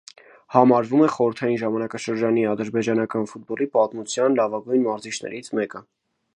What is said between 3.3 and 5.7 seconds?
ֆուտբոլի պատմության լավագույն մարզիչներից